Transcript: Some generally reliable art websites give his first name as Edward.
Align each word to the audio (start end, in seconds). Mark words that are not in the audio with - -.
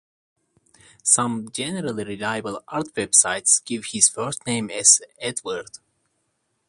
Some 1.03 1.49
generally 1.51 2.03
reliable 2.03 2.63
art 2.67 2.91
websites 2.95 3.63
give 3.63 3.85
his 3.91 4.09
first 4.09 4.43
name 4.47 4.71
as 4.71 4.99
Edward. 5.19 5.67